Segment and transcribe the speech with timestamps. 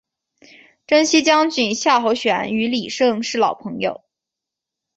[0.87, 4.03] 征西将军夏侯玄与李胜是老朋友。